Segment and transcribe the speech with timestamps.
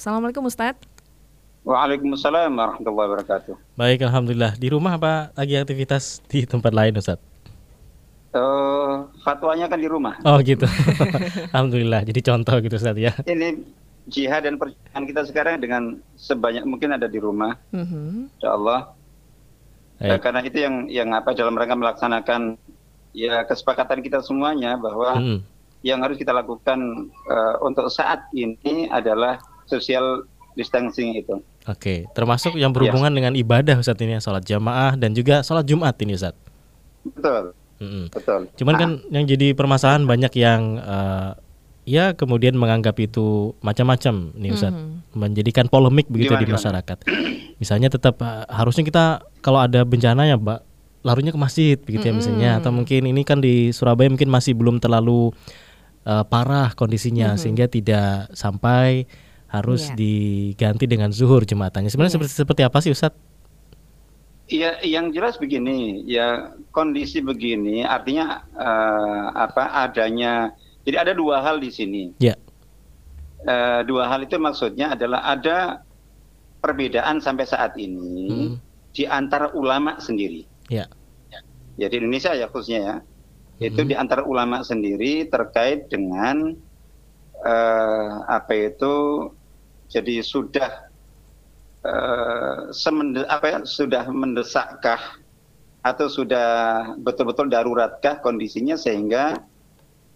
[0.00, 0.80] Assalamualaikum Ustadz.
[1.60, 3.52] Waalaikumsalam warahmatullahi wabarakatuh.
[3.76, 4.56] Baik, alhamdulillah.
[4.56, 7.20] Di rumah apa lagi aktivitas di tempat lain, Ustaz?
[8.32, 10.16] Uh, fatwanya kan di rumah.
[10.24, 10.64] Oh gitu.
[11.52, 12.08] alhamdulillah.
[12.08, 13.12] Jadi contoh gitu Ustaz ya.
[13.28, 13.60] Ini
[14.08, 17.60] jihad dan perjuangan kita sekarang dengan sebanyak mungkin ada di rumah.
[17.68, 18.40] Mm-hmm.
[18.40, 18.96] Insya Allah.
[20.00, 22.56] Nah, karena itu yang yang apa dalam rangka melaksanakan
[23.12, 25.38] ya kesepakatan kita semuanya bahwa mm.
[25.84, 29.36] yang harus kita lakukan uh, untuk saat ini adalah
[29.70, 30.26] social
[30.58, 31.38] distancing itu.
[31.70, 33.16] Oke, termasuk yang berhubungan yes.
[33.22, 36.34] dengan ibadah Ustaz ini, sholat jamaah dan juga sholat Jumat ini Ustaz.
[37.06, 37.54] Betul.
[37.80, 38.04] Mm-hmm.
[38.12, 38.40] Betul.
[38.58, 39.00] Cuman kan ah.
[39.06, 41.38] kan yang jadi permasalahan banyak yang uh,
[41.88, 45.14] ya kemudian menganggap itu macam-macam nih Ustaz, mm-hmm.
[45.14, 46.98] menjadikan polemik begitu gimana, di masyarakat.
[47.06, 47.28] Gimana?
[47.60, 49.04] Misalnya tetap uh, harusnya kita
[49.44, 50.60] kalau ada bencana ya, Mbak,
[51.00, 52.16] larunya ke masjid begitu mm-hmm.
[52.16, 55.32] ya misalnya atau mungkin ini kan di Surabaya mungkin masih belum terlalu
[56.04, 57.40] uh, parah kondisinya mm-hmm.
[57.40, 59.08] sehingga tidak sampai
[59.50, 59.96] harus yeah.
[59.98, 61.90] diganti dengan zuhur jematannya.
[61.90, 62.22] Sebenarnya yeah.
[62.22, 63.28] seperti seperti apa sih Ustadz?
[64.50, 70.50] Ya, yang jelas begini, ya kondisi begini artinya uh, apa adanya.
[70.82, 72.10] Jadi ada dua hal di sini.
[72.18, 72.34] Ya.
[73.46, 75.86] Uh, dua hal itu maksudnya adalah ada
[76.60, 78.54] perbedaan sampai saat ini hmm.
[78.90, 80.42] di antara ulama sendiri.
[80.66, 80.90] Ya.
[81.78, 82.96] Ya di Indonesia ya khususnya ya.
[82.98, 83.66] Hmm.
[83.70, 86.58] Itu di antara ulama sendiri terkait dengan
[87.46, 88.94] uh, apa itu
[89.90, 90.70] jadi sudah
[91.82, 95.18] uh, semende, apa ya, sudah mendesakkah
[95.82, 99.42] atau sudah betul-betul daruratkah kondisinya sehingga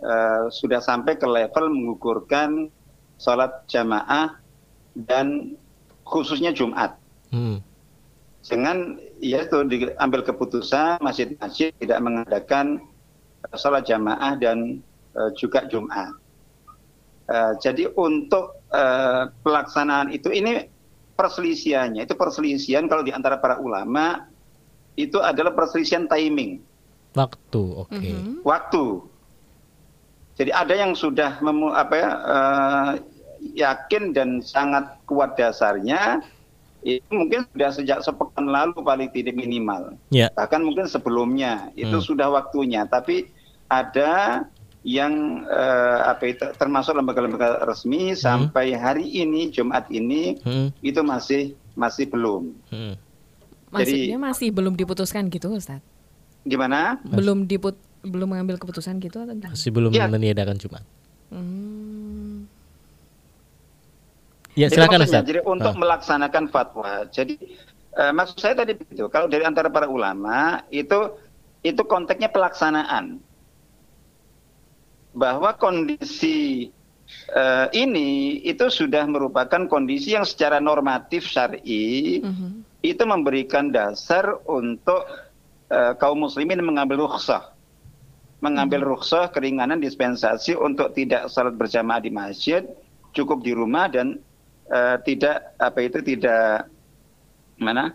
[0.05, 2.71] uh, sudah sampai ke level mengukurkan
[3.19, 4.39] sholat jamaah
[4.95, 5.59] dan
[6.07, 6.95] khususnya Jumat.
[7.35, 7.59] Hmm.
[8.45, 12.79] Dengan ya itu diambil keputusan masjid-masjid tidak mengadakan
[13.57, 14.85] sholat jamaah dan
[15.17, 16.13] uh, juga Jumat.
[17.25, 18.61] Uh, jadi untuk
[19.43, 20.67] pelaksanaan itu ini
[21.15, 24.27] perselisihannya itu perselisihan kalau di antara para ulama
[24.95, 26.63] itu adalah perselisihan timing.
[27.15, 27.91] Waktu, oke.
[27.95, 28.15] Okay.
[28.15, 28.43] -hmm.
[28.43, 28.85] Waktu.
[30.35, 32.91] Jadi ada yang sudah memu, apa ya, uh,
[33.55, 36.23] yakin dan sangat kuat dasarnya
[36.85, 39.97] itu mungkin sudah sejak sepekan lalu paling tidak minimal.
[40.13, 40.29] Yeah.
[40.37, 42.05] Bahkan mungkin sebelumnya itu mm.
[42.05, 42.85] sudah waktunya.
[42.85, 43.31] Tapi
[43.73, 44.45] ada
[44.85, 48.21] yang uh, apa itu termasuk lembaga-lembaga resmi hmm.
[48.21, 50.77] sampai hari ini Jumat ini hmm.
[50.85, 52.53] itu masih masih belum.
[52.69, 52.95] Hmm.
[53.73, 55.81] Maksudnya Jadi, masih belum diputuskan gitu Ustaz?
[56.45, 57.01] Gimana?
[57.01, 59.57] Belum diput belum mengambil keputusan gitu atau gimana?
[59.57, 60.05] Masih belum ya.
[60.05, 60.85] meniadakan Jumat.
[61.33, 62.45] Hmm.
[64.55, 65.23] Ya silakan jadi, Ustaz.
[65.25, 65.81] Jadi untuk oh.
[65.81, 67.09] melaksanakan fatwa.
[67.09, 67.41] Jadi
[67.97, 69.09] uh, maksud saya tadi begitu.
[69.09, 71.17] Kalau dari antara para ulama itu
[71.65, 73.17] itu konteksnya pelaksanaan
[75.15, 76.69] bahwa kondisi
[77.33, 82.51] uh, ini itu sudah merupakan kondisi yang secara normatif syar'i mm-hmm.
[82.83, 85.07] itu memberikan dasar untuk
[85.71, 87.55] uh, kaum muslimin mengambil rukhsah
[88.43, 88.93] mengambil mm-hmm.
[88.99, 92.67] rukhsah keringanan dispensasi untuk tidak salat berjamaah di masjid
[93.15, 94.19] cukup di rumah dan
[94.69, 96.67] uh, tidak apa itu tidak
[97.63, 97.95] mana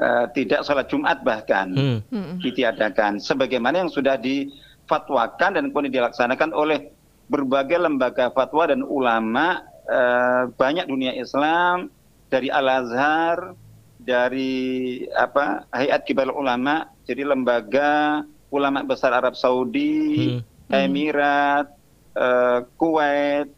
[0.00, 2.40] uh, tidak salat Jumat bahkan mm-hmm.
[2.40, 4.48] ditiadakan sebagaimana yang sudah di
[4.84, 6.92] fatwakan dan kemudian dilaksanakan oleh
[7.28, 11.88] berbagai lembaga fatwa dan ulama eh, banyak dunia Islam
[12.28, 13.56] dari Al Azhar
[13.96, 20.72] dari apa Hayat Kibar Ulama jadi lembaga ulama besar Arab Saudi hmm.
[20.72, 21.72] Emirat
[22.16, 23.48] eh, Kuwait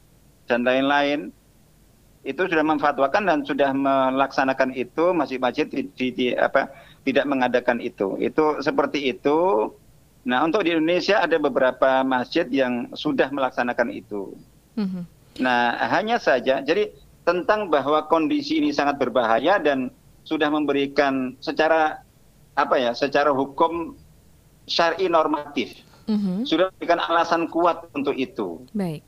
[0.46, 1.34] dan lain-lain.
[2.26, 6.74] Itu sudah memfatwakan dan sudah melaksanakan itu masjid-masjid di, di, di apa
[7.06, 8.18] tidak mengadakan itu.
[8.18, 9.70] Itu seperti itu
[10.26, 14.34] Nah, untuk di Indonesia ada beberapa masjid yang sudah melaksanakan itu.
[14.74, 15.02] Mm-hmm.
[15.38, 16.90] Nah, hanya saja, jadi
[17.22, 19.94] tentang bahwa kondisi ini sangat berbahaya dan
[20.26, 22.02] sudah memberikan secara
[22.58, 23.94] apa ya, secara hukum
[24.66, 25.78] syari normatif,
[26.10, 26.42] mm-hmm.
[26.42, 28.66] sudah memberikan alasan kuat untuk itu.
[28.74, 29.06] Baik.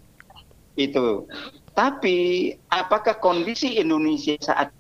[0.79, 1.27] Itu.
[1.75, 4.71] Tapi apakah kondisi Indonesia saat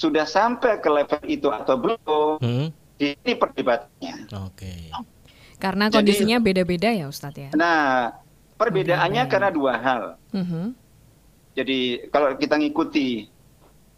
[0.00, 2.40] sudah sampai ke level itu atau belum?
[2.40, 4.14] Mm-hmm ini perdebatannya.
[4.44, 4.66] Oke.
[4.66, 4.80] Okay.
[5.58, 7.50] Karena kondisinya beda-beda ya Ustadz ya.
[7.54, 8.14] Nah,
[8.58, 9.30] perbedaannya okay.
[9.30, 10.02] karena dua hal.
[10.34, 10.66] Uh mm-hmm.
[10.66, 10.68] -huh.
[11.58, 11.78] Jadi
[12.14, 13.26] kalau kita ngikuti,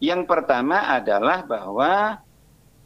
[0.01, 2.17] yang pertama adalah bahwa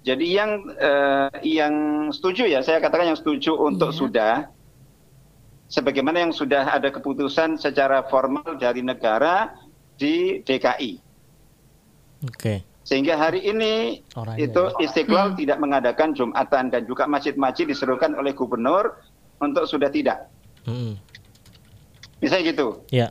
[0.03, 1.73] jadi yang eh, yang
[2.11, 3.99] setuju ya, saya katakan yang setuju untuk yeah.
[4.03, 4.35] sudah,
[5.71, 9.55] sebagaimana yang sudah ada keputusan secara formal dari negara
[9.95, 10.91] di DKI.
[12.27, 12.35] Oke.
[12.35, 12.59] Okay.
[12.85, 14.45] Sehingga hari ini Orangnya.
[14.45, 15.37] itu Istiqlal hmm.
[15.41, 19.01] tidak mengadakan Jumatan dan juga masjid-masjid diserukan oleh gubernur
[19.41, 20.29] untuk sudah tidak.
[20.69, 20.93] Hmm.
[22.21, 22.85] Bisa gitu.
[22.93, 23.09] Ya.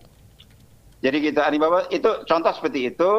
[1.02, 3.12] Jadi kita gitu, bahwa itu contoh seperti itu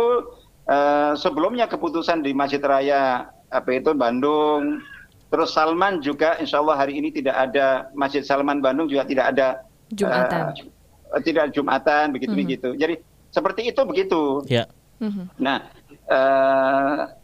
[0.66, 4.81] uh, sebelumnya keputusan di Masjid Raya apa itu Bandung,
[5.30, 9.48] terus Salman juga Insya Allah hari ini tidak ada Masjid Salman Bandung juga tidak ada
[9.94, 10.56] Jumatan,
[11.13, 12.48] uh, tidak Jumatan begitu mm -hmm.
[12.50, 12.69] begitu.
[12.74, 12.96] Jadi
[13.30, 14.22] seperti itu begitu.
[14.50, 14.66] Ya.
[14.98, 15.25] Mm -hmm.
[15.38, 15.58] Nah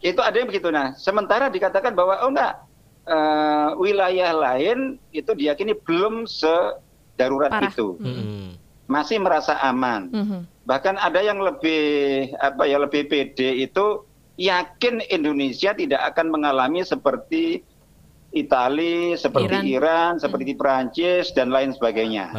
[0.02, 0.68] itu ada yang begitu.
[0.74, 2.54] Nah sementara dikatakan bahwa oh enggak
[3.06, 7.70] uh, wilayah lain itu diyakini belum sedarurat Parah.
[7.70, 7.98] itu.
[8.02, 8.46] Mm -hmm.
[8.90, 10.10] Masih merasa aman.
[10.10, 14.06] Mm -hmm bahkan ada yang lebih apa ya lebih pede itu
[14.38, 17.66] yakin Indonesia tidak akan mengalami seperti
[18.32, 20.58] Italia, seperti Iran, Iran seperti hmm.
[20.58, 22.32] Perancis dan lain sebagainya.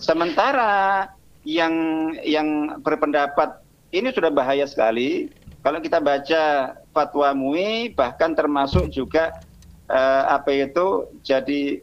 [0.00, 1.04] Sementara
[1.44, 1.74] yang
[2.24, 3.59] yang berpendapat
[3.90, 5.30] ini sudah bahaya sekali.
[5.60, 9.36] Kalau kita baca fatwa MUI bahkan termasuk juga
[9.90, 11.82] uh, apa itu jadi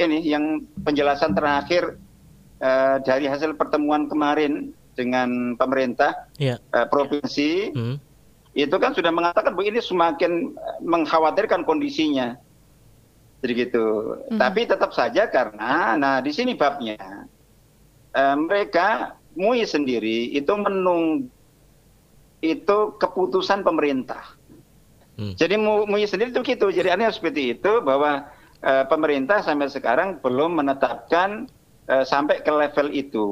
[0.00, 1.96] ini yang penjelasan terakhir
[2.60, 6.58] uh, dari hasil pertemuan kemarin dengan pemerintah yeah.
[6.60, 6.84] Iya.
[6.84, 7.96] uh, provinsi mm.
[8.58, 10.52] itu kan sudah mengatakan bahwa ini semakin
[10.82, 12.36] mengkhawatirkan kondisinya
[13.40, 14.36] jadi gitu mm.
[14.36, 17.00] tapi tetap saja karena nah di sini babnya
[18.12, 21.24] uh, mereka MUI sendiri itu menunggu
[22.44, 24.36] itu keputusan pemerintah
[25.16, 25.40] mm.
[25.40, 28.28] jadi MUI sendiri itu gitu jadi aneh seperti itu bahwa
[28.64, 31.48] uh, pemerintah sampai sekarang belum menetapkan
[31.88, 33.28] uh, sampai ke level itu.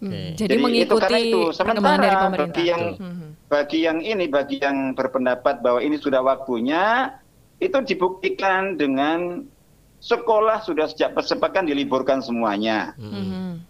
[0.00, 0.32] Okay.
[0.32, 1.40] Jadi, Jadi mengikuti itu, itu.
[1.52, 2.56] Sementara dari pemerintah.
[2.56, 3.28] bagi yang hmm.
[3.52, 7.12] bagi yang ini bagi yang berpendapat bahwa ini sudah waktunya
[7.60, 9.44] itu dibuktikan dengan
[10.00, 12.96] sekolah sudah sejak persepakan diliburkan semuanya.
[12.96, 13.60] Hmm.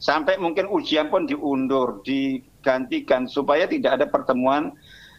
[0.00, 4.72] Sampai mungkin ujian pun diundur, digantikan supaya tidak ada pertemuan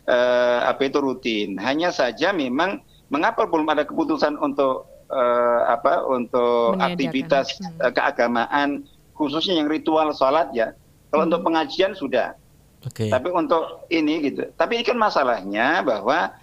[0.10, 1.54] uh, apa itu rutin.
[1.62, 2.82] Hanya saja memang
[3.14, 7.94] mengapa belum ada keputusan untuk uh, apa untuk aktivitas hmm.
[7.94, 8.82] keagamaan
[9.14, 10.74] khususnya yang ritual sholat ya.
[11.14, 11.30] Kalau hmm.
[11.30, 12.34] untuk pengajian sudah.
[12.82, 13.14] Okay.
[13.14, 14.50] Tapi untuk ini gitu.
[14.58, 16.34] Tapi ini kan masalahnya bahwa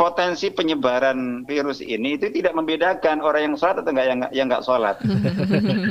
[0.00, 4.64] potensi penyebaran virus ini itu tidak membedakan orang yang sholat atau enggak yang yang enggak
[4.64, 4.96] sholat.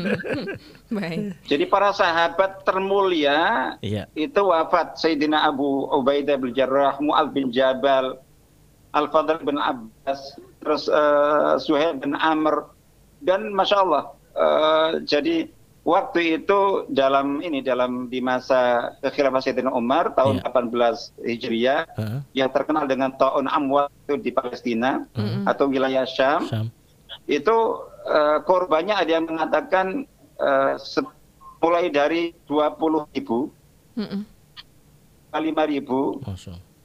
[0.98, 1.38] Baik.
[1.46, 3.38] Jadi para sahabat termulia
[3.86, 4.10] iya.
[4.18, 8.18] itu wafat Sayyidina Abu Ubaidah bin Jarrah, Mu'ad bin Jabal,
[8.98, 12.74] Al-Fadl bin Abbas, terus uh, Suhaib bin Amr,
[13.22, 14.04] dan Masya Allah.
[14.32, 15.48] Uh, jadi
[15.82, 21.02] waktu itu dalam ini dalam di masa kekhilafah Sayyidina Umar tahun yeah.
[21.18, 22.20] 18 Hijriah uh -huh.
[22.38, 25.44] yang terkenal dengan Taun Amwal itu di Palestina uh -huh.
[25.50, 26.66] atau wilayah Syam, Syam.
[27.26, 27.58] itu
[28.06, 30.06] uh, korbannya ada yang mengatakan
[30.38, 30.78] uh,
[31.62, 33.50] mulai dari 20 ribu,
[33.98, 34.22] uh -huh.
[35.32, 36.20] 5 ribu,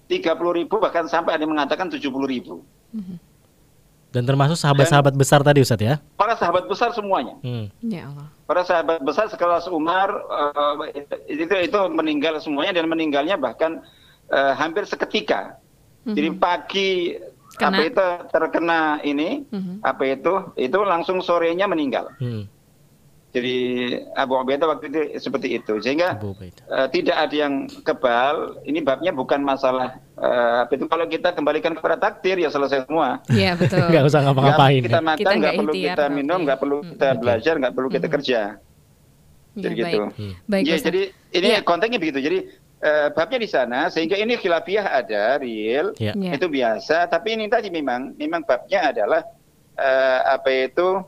[0.06, 2.62] tiga puluh ribu bahkan sampai ada yang mengatakan tujuh puluh ribu.
[4.16, 6.00] Dan termasuk sahabat-sahabat besar tadi Ustaz ya?
[6.16, 7.36] Para sahabat besar semuanya.
[7.44, 7.68] Hmm.
[7.84, 8.32] Ya Allah.
[8.48, 10.80] Para sahabat besar sekelas Umar uh,
[11.28, 13.84] itu itu meninggal semuanya dan meninggalnya bahkan
[14.32, 15.60] uh, hampir seketika.
[16.08, 16.16] Hmm.
[16.16, 16.90] Jadi pagi
[17.60, 17.76] Kena.
[17.76, 19.84] apa itu terkena ini hmm.
[19.84, 22.08] apa itu itu langsung sorenya meninggal.
[22.16, 22.48] Hmm.
[23.36, 23.56] Jadi
[24.16, 28.56] Abu Ubaidah waktu itu seperti itu sehingga uh, tidak ada yang kebal.
[28.64, 33.20] Ini babnya bukan masalah uh, itu kalau kita kembalikan kepada takdir ya selesai semua.
[33.28, 33.84] Iya betul.
[33.92, 34.80] Gak usah ngapa-ngapain.
[34.80, 36.88] Kita makan nggak perlu kita minum, nggak perlu hmm.
[36.96, 38.14] kita belajar, nggak perlu kita hmm.
[38.16, 38.40] kerja.
[39.56, 40.00] Ya, jadi gitu.
[40.48, 41.02] Baik, ya, jadi
[41.36, 41.60] ini ya.
[41.60, 42.24] kontennya begitu.
[42.24, 42.38] Jadi
[42.80, 46.16] uh, babnya di sana sehingga ini khilafiyah ada real ya.
[46.16, 47.04] itu biasa.
[47.12, 49.28] Tapi ini tadi memang memang babnya adalah
[49.76, 51.04] uh, apa itu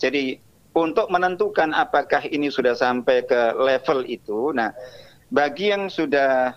[0.00, 0.43] jadi
[0.74, 4.50] untuk menentukan apakah ini sudah sampai ke level itu.
[4.50, 4.74] Nah,
[5.30, 6.52] bagi yang sudah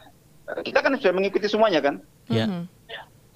[0.65, 1.95] kita kan sudah mengikuti semuanya kan?
[2.27, 2.49] Ya.
[2.49, 2.63] Mm-hmm.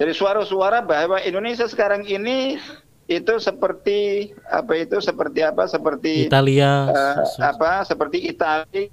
[0.02, 2.58] Jadi suara-suara bahwa Indonesia sekarang ini
[3.06, 8.88] itu seperti apa itu seperti apa seperti Italia uh, apa seperti Italia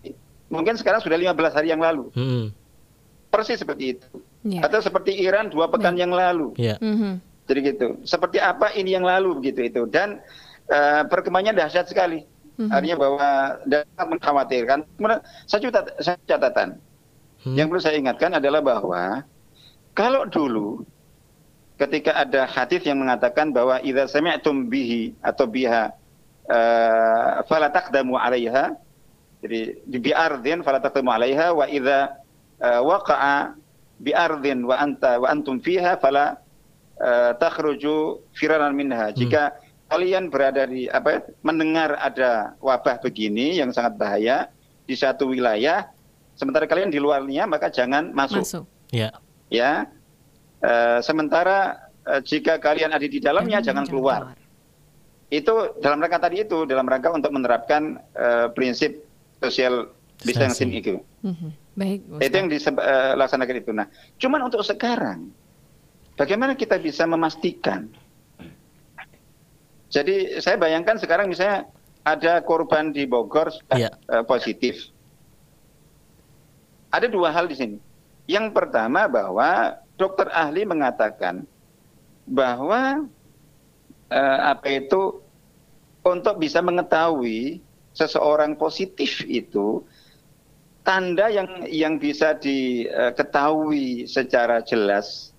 [0.49, 2.09] mungkin sekarang sudah 15 hari yang lalu.
[2.13, 2.53] Hmm.
[3.29, 4.07] Persis seperti itu.
[4.45, 4.65] Yeah.
[4.65, 6.01] Atau seperti Iran dua pekan yeah.
[6.05, 6.47] yang lalu.
[6.57, 6.77] Yeah.
[6.81, 7.13] Mm-hmm.
[7.49, 7.87] Jadi gitu.
[8.05, 10.21] Seperti apa ini yang lalu begitu itu dan
[11.09, 12.23] perkembangannya dahsyat sekali.
[12.59, 12.75] Mm-hmm.
[12.75, 13.27] Artinya bahwa
[13.71, 14.79] sangat mengkhawatirkan.
[15.47, 16.69] Saya catat, saya catatan.
[17.39, 17.55] Hmm.
[17.55, 19.23] Yang perlu saya ingatkan adalah bahwa
[19.95, 20.83] kalau dulu
[21.79, 25.95] ketika ada hadis yang mengatakan bahwa idza sami'tum bihi atau biha
[26.51, 28.75] uh, fala taqdamu 'alaiha
[29.39, 32.19] jadi di ardin fala taqdamu 'alaiha wa idza
[32.59, 33.55] uh, waqa'a
[34.03, 36.43] bi ardin wa anta wa antum fiha fala
[36.99, 39.15] uh, takhruju firaran minha.
[39.15, 44.47] Jika hmm kalian berada di apa ya, mendengar ada wabah begini yang sangat bahaya
[44.85, 45.89] di satu wilayah,
[46.37, 48.45] sementara kalian di luarnya maka jangan masuk.
[48.45, 48.65] Masuk.
[48.93, 49.09] Ya.
[49.49, 49.89] Ya.
[50.61, 54.21] E, sementara e, jika kalian ada di dalamnya jangan, jangan keluar.
[54.33, 54.47] keluar.
[55.29, 59.05] Itu dalam rangka tadi itu dalam rangka untuk menerapkan e, prinsip
[59.41, 59.89] social
[60.21, 61.01] distancing itu.
[61.25, 61.49] Mhm.
[61.79, 62.23] Baik, Ustaz.
[62.27, 63.71] Itu yang dilaksanakan itu.
[63.71, 63.87] Nah,
[64.19, 65.31] cuman untuk sekarang,
[66.19, 67.87] bagaimana kita bisa memastikan?
[69.89, 71.65] Jadi saya bayangkan sekarang misalnya
[72.05, 73.89] ada korban di Bogor Iya.
[74.09, 74.93] eh, positif.
[76.89, 77.77] Ada dua hal di sini.
[78.29, 81.45] Yang pertama bahwa dokter ahli mengatakan
[82.29, 83.05] bahwa
[84.09, 85.21] eh, apa itu
[86.05, 87.61] untuk bisa mengetahui
[87.93, 89.83] seseorang positif itu
[90.85, 95.35] tanda yang yang bisa diketahui secara jelas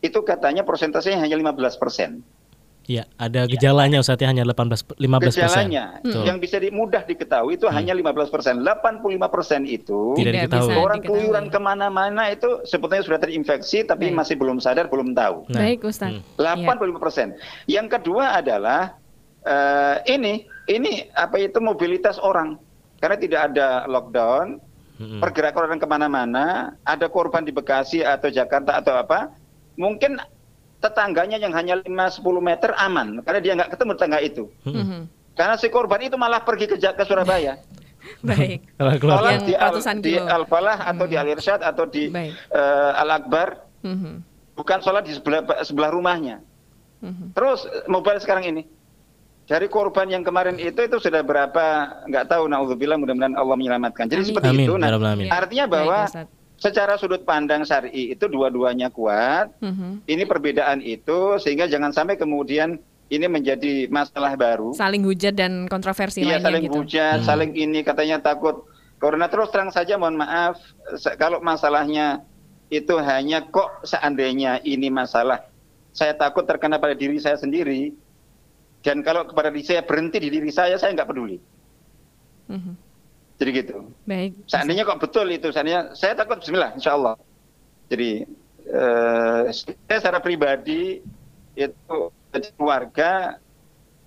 [0.00, 2.22] itu katanya persentasenya hanya 15 persen.
[2.82, 4.98] Ya, ada gejalanya Ustaz ya hanya 18 15
[5.32, 5.70] persen.
[5.70, 6.22] Gejalanya Betul.
[6.26, 8.58] yang bisa di- mudah diketahui itu hanya 15 persen.
[8.58, 10.74] 85 persen itu Tidak diketahui.
[10.74, 11.22] orang diketahui.
[11.22, 14.18] keluyuran ke mana-mana itu sebetulnya sudah terinfeksi tapi Baik.
[14.18, 15.46] masih belum sadar, belum tahu.
[15.46, 16.10] Nah, Baik, Ustaz.
[16.10, 16.36] hmm.
[16.36, 17.38] 85 persen.
[17.64, 18.98] Yang kedua adalah
[19.40, 22.58] eh, ini ini apa itu mobilitas orang
[22.98, 24.62] karena tidak ada lockdown,
[24.96, 25.18] Mm-mm.
[25.18, 26.44] pergerakan orang ke mana-mana,
[26.82, 29.34] ada korban di Bekasi atau Jakarta atau apa,
[29.74, 30.22] mungkin
[30.82, 34.44] tetangganya yang hanya 5-10 meter aman karena dia nggak ketemu tetangga itu.
[34.66, 35.00] Mhm.
[35.32, 37.56] Karena si korban itu malah pergi ke, ke Surabaya.
[38.28, 38.66] Baik.
[39.00, 39.72] Kalau di, Al,
[40.02, 40.12] di.
[40.18, 42.34] Al-Falah atau di Al-Irsyad atau di Baik.
[42.34, 43.48] eh, Al-Akbar,
[43.86, 44.12] Mhm.
[44.58, 46.42] bukan sholat di sebelah, sebelah rumahnya.
[47.02, 47.34] Mhm.
[47.34, 48.62] Terus mobile sekarang ini.
[49.42, 51.64] Dari korban yang kemarin itu itu sudah berapa
[52.06, 54.06] nggak tahu naudzubillah mudah-mudahan Allah menyelamatkan.
[54.06, 54.30] Jadi Amin.
[54.30, 54.74] seperti Amin, itu.
[54.78, 54.88] Nah.
[55.18, 55.30] Ya.
[55.34, 56.26] artinya Baik, bahwa Ustaz.
[56.62, 59.50] Secara sudut pandang syar'i itu dua-duanya kuat.
[59.58, 60.06] Mhm.
[60.06, 62.78] Ini perbedaan itu sehingga jangan sampai kemudian
[63.10, 64.70] ini menjadi masalah baru.
[64.72, 66.74] Saling hujat dan kontroversi Iya lainnya saling gitu.
[66.78, 67.26] hujat, Hmm.
[67.26, 68.62] saling ini katanya takut
[69.02, 70.54] corona terus terang saja mohon maaf
[71.18, 72.22] kalau masalahnya
[72.70, 75.42] itu hanya kok seandainya ini masalah
[75.92, 77.92] saya takut terkena pada diri saya sendiri
[78.80, 81.36] dan kalau kepada diri saya berhenti di diri saya saya nggak peduli.
[82.48, 82.91] Mhm.
[83.42, 83.90] Jadi gitu.
[84.06, 84.38] Baik.
[84.46, 87.18] Seandainya kok betul itu, seandainya saya takut Bismillah, Insya Allah.
[87.90, 88.22] Jadi
[88.70, 91.02] eh, saya secara pribadi
[91.58, 91.96] itu
[92.54, 93.42] keluarga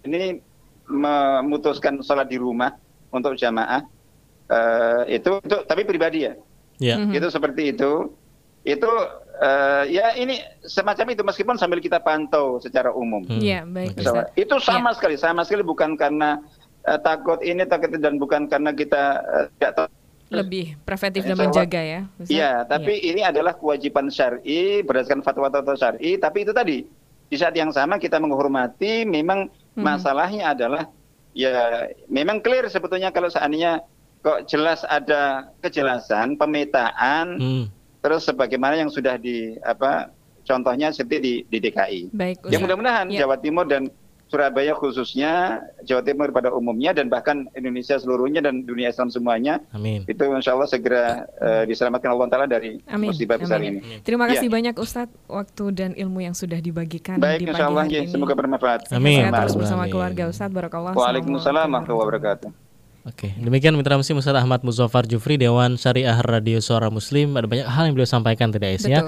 [0.08, 0.40] ini
[0.88, 2.80] memutuskan sholat di rumah
[3.12, 3.84] untuk jamaah
[4.48, 6.34] eh, itu, itu tapi pribadi ya,
[6.80, 6.96] Ya.
[6.96, 7.12] Mhm.
[7.20, 8.16] itu seperti itu.
[8.64, 8.88] Itu
[9.44, 13.28] eh, ya ini semacam itu meskipun sambil kita pantau secara umum.
[13.28, 13.44] Hmm.
[13.44, 14.08] Iya, baik Oke.
[14.08, 14.32] Ustaz.
[14.40, 16.40] Itu sama sekali, sama sekali bukan karena
[16.98, 19.88] takut ini takut itu, dan bukan karena kita eh, tidak tahu
[20.28, 21.46] Lebih preventif dan Insya Allah.
[21.48, 22.02] menjaga ya.
[22.20, 26.18] Iya, tapi ini adalah kewajiban syar'i berdasarkan fatwa-fatwa syar'i.
[26.18, 26.82] Tapi itu tadi
[27.26, 29.06] di saat yang sama kita menghormati.
[29.06, 29.82] Memang Mhm.
[29.82, 30.90] masalahnya adalah
[31.32, 33.86] ya memang clear sebetulnya kalau seandainya
[34.20, 37.66] kok jelas ada kejelasan pemetaan Hmm.
[38.00, 40.10] terus sebagaimana yang sudah di apa
[40.42, 42.02] contohnya seperti di, di DKI.
[42.12, 42.62] Baik Ya Ustaz.
[42.62, 43.20] mudah-mudahan Ya.
[43.22, 43.94] Jawa Timur dan
[44.26, 50.02] Surabaya khususnya, Jawa Timur pada umumnya dan bahkan Indonesia seluruhnya dan dunia Islam semuanya Amin.
[50.06, 51.04] itu insya Allah segera
[51.38, 53.14] eh, diselamatkan Allah Taala dari Amin.
[53.14, 53.80] musibah besar Amin.
[53.80, 54.02] ini.
[54.02, 54.54] Terima kasih Ya.
[54.54, 58.02] banyak Ustadz waktu dan ilmu yang sudah dibagikan Baik, di pagi insya Allah hari ya,
[58.02, 58.10] ini.
[58.10, 58.80] semoga bermanfaat.
[58.90, 59.22] Amin.
[59.22, 59.62] Sehat terus Amin.
[59.62, 60.54] bersama keluarga Ustadz.
[60.58, 60.92] Barakallah.
[60.98, 62.50] Waalaikumsalam warahmatullahi wabarakatuh.
[63.06, 67.38] Oke, demikian mitra muslim Ustaz Ahmad Muzaffar Jufri Dewan Syariah Radio Suara Muslim.
[67.38, 69.06] Ada banyak hal yang beliau sampaikan tadi Ais ya.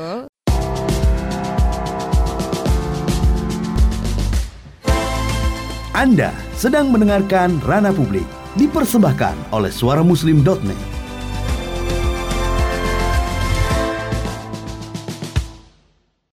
[5.98, 10.97] Anda sedang mendengarkan Rana Publik dipersembahkan oleh suaramuslim.net.